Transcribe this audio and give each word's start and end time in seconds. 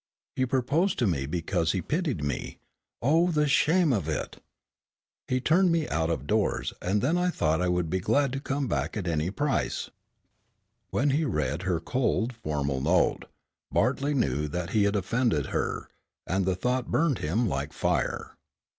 "He 0.35 0.47
proposed 0.47 0.97
to 0.97 1.05
me 1.05 1.27
because 1.27 1.73
he 1.73 1.81
pitied 1.83 2.23
me, 2.23 2.57
oh, 3.03 3.29
the 3.29 3.47
shame 3.47 3.93
of 3.93 4.09
it! 4.09 4.41
He 5.27 5.39
turned 5.39 5.71
me 5.71 5.87
out 5.89 6.09
of 6.09 6.25
doors, 6.25 6.73
and 6.81 7.03
then 7.03 7.17
thought 7.29 7.61
I 7.61 7.69
would 7.69 7.87
be 7.87 7.99
glad 7.99 8.33
to 8.33 8.39
come 8.39 8.67
back 8.67 8.97
at 8.97 9.07
any 9.07 9.29
price." 9.29 9.91
When 10.89 11.11
he 11.11 11.23
read 11.23 11.61
her 11.61 11.79
cold 11.79 12.33
formal 12.33 12.81
note, 12.81 13.25
Bartley 13.71 14.15
knew 14.15 14.47
that 14.47 14.71
he 14.71 14.85
had 14.85 14.95
offended 14.95 15.45
her, 15.53 15.87
and 16.25 16.47
the 16.47 16.55
thought 16.55 16.89
burned 16.89 17.19
him 17.19 17.47
like 17.47 17.71
fire. 17.71 18.33